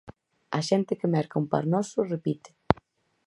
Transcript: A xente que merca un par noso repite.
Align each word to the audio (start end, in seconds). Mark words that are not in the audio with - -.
A 0.57 0.59
xente 0.69 0.97
que 0.99 1.11
merca 1.15 1.39
un 1.43 1.47
par 1.51 1.65
noso 1.73 1.99
repite. 2.13 2.49